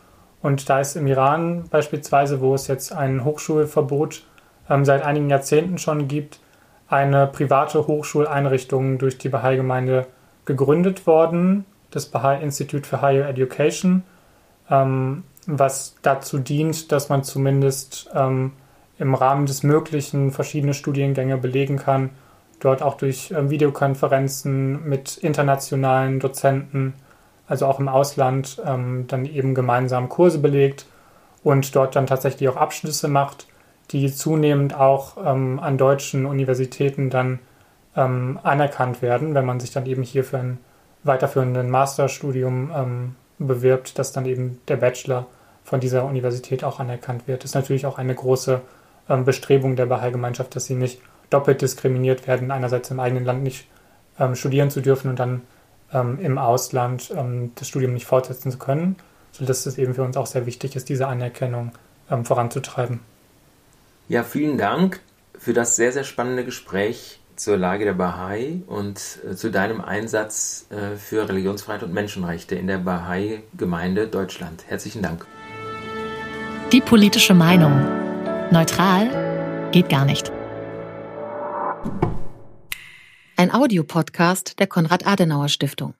Und 0.41 0.71
da 0.71 0.81
ist 0.81 0.97
im 0.97 1.07
Iran 1.07 1.65
beispielsweise, 1.69 2.41
wo 2.41 2.55
es 2.55 2.69
jetzt 2.69 2.95
ein 2.95 3.23
Hochschulverbot 3.23 4.23
ähm, 4.71 4.87
seit 4.87 5.05
einigen 5.05 5.29
Jahrzehnten 5.29 5.77
schon 5.77 6.09
gibt, 6.09 6.41
eine 6.89 7.27
private 7.27 7.87
Hochschuleinrichtung 7.87 8.97
durch 8.97 9.19
die 9.19 9.29
Bahai-Gemeinde 9.29 10.07
gegründet 10.47 11.07
worden, 11.07 11.67
das 11.91 12.07
Bahai 12.07 12.41
Institute 12.41 12.89
for 12.89 13.03
Higher 13.03 13.29
Education, 13.29 14.05
ähm, 14.71 15.25
was 15.47 15.97
dazu 16.01 16.39
dient, 16.39 16.93
dass 16.93 17.11
man 17.11 17.25
zumindest 17.25 18.11
ähm, 18.15 18.53
im 19.01 19.15
Rahmen 19.15 19.47
des 19.47 19.63
Möglichen 19.63 20.31
verschiedene 20.31 20.75
Studiengänge 20.75 21.39
belegen 21.39 21.79
kann, 21.79 22.11
dort 22.61 22.83
auch 22.83 22.97
durch 22.97 23.33
ähm, 23.35 23.49
Videokonferenzen 23.49 24.87
mit 24.87 25.17
internationalen 25.17 26.21
Dozenten, 26.21 26.93
also 27.49 27.67
auch 27.67 27.81
im 27.81 27.89
Ausland, 27.89 28.63
ähm, 28.65 29.07
dann 29.09 29.25
eben 29.25 29.55
gemeinsam 29.55 30.11
Kurse 30.11 30.39
belegt 30.39 30.87
und 31.43 31.75
dort 31.75 31.97
dann 31.97 32.07
tatsächlich 32.07 32.49
auch 32.51 32.57
Abschlüsse 32.57 33.09
macht, 33.09 33.47
die 33.91 34.13
zunehmend 34.13 34.75
auch 34.75 35.17
ähm, 35.25 35.59
an 35.59 35.79
deutschen 35.79 36.27
Universitäten 36.27 37.11
dann 37.11 37.41
anerkannt 37.93 39.03
werden, 39.03 39.35
wenn 39.35 39.45
man 39.45 39.59
sich 39.59 39.73
dann 39.73 39.85
eben 39.85 40.05
hier 40.05 40.23
für 40.23 40.39
ein 40.39 40.59
weiterführenden 41.03 41.69
Masterstudium 41.69 43.17
bewirbt, 43.37 43.99
dass 43.99 44.13
dann 44.13 44.27
eben 44.27 44.61
der 44.69 44.77
Bachelor 44.77 45.27
von 45.65 45.81
dieser 45.81 46.05
Universität 46.05 46.63
auch 46.63 46.79
anerkannt 46.79 47.27
wird. 47.27 47.43
Das 47.43 47.51
ist 47.51 47.55
natürlich 47.57 47.87
auch 47.87 47.99
eine 47.99 48.15
große 48.15 48.61
ähm, 49.11 49.25
Bestrebung 49.25 49.77
der 49.77 49.87
Bahai-Gemeinschaft, 49.87 50.57
dass 50.57 50.65
sie 50.65 50.75
nicht 50.75 51.01
doppelt 51.29 51.61
diskriminiert 51.61 52.27
werden, 52.27 52.51
einerseits 52.51 52.91
im 52.91 53.01
eigenen 53.01 53.25
Land 53.25 53.43
nicht 53.43 53.67
ähm, 54.19 54.35
studieren 54.35 54.71
zu 54.71 54.81
dürfen 54.81 55.11
und 55.11 55.19
dann 55.19 55.43
ähm, 55.93 56.19
im 56.21 56.39
Ausland 56.39 57.13
ähm, 57.15 57.53
das 57.57 57.69
Studium 57.69 57.93
nicht 57.93 58.07
fortsetzen 58.07 58.51
zu 58.51 58.59
können, 58.59 58.97
sodass 59.33 59.67
es 59.67 59.77
eben 59.79 59.95
für 59.95 60.03
uns 60.03 60.17
auch 60.17 60.27
sehr 60.27 60.47
wichtig 60.47 60.77
ist, 60.77 60.89
diese 60.89 61.07
Anerkennung 61.07 61.73
ähm, 62.11 62.25
voranzutreiben. 62.25 63.01
Ja, 64.09 64.23
vielen 64.25 64.59
Dank 64.59 65.01
für 65.39 65.53
das 65.53 65.77
sehr, 65.77 65.93
sehr 65.93 66.05
spannende 66.05 66.45
Gespräch 66.45 67.21
zur 67.37 67.57
Lage 67.57 67.85
der 67.85 67.95
Bahai 67.95 68.61
und 68.67 69.01
äh, 69.29 69.35
zu 69.35 69.51
deinem 69.51 69.81
Einsatz 69.81 70.67
äh, 70.71 70.97
für 70.97 71.29
Religionsfreiheit 71.29 71.83
und 71.83 71.93
Menschenrechte 71.93 72.55
in 72.55 72.67
der 72.67 72.79
Bahai-Gemeinde 72.79 74.09
Deutschland. 74.09 74.65
Herzlichen 74.69 75.03
Dank. 75.03 75.27
Die 76.73 76.81
politische 76.81 77.35
Meinung. 77.35 78.10
Neutral 78.53 79.71
geht 79.71 79.89
gar 79.89 80.05
nicht. 80.05 80.33
Ein 83.37 83.55
Audiopodcast 83.55 84.59
der 84.59 84.67
Konrad-Adenauer 84.67 85.49
Stiftung. 85.49 85.95